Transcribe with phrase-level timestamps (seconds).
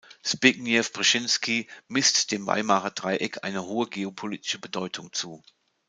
[0.23, 5.43] Zbigniew Brzeziński misst dem Weimarer Dreieck eine hohe geopolitische Bedeutung zu.